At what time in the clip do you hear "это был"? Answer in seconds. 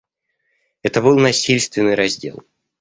0.81-1.19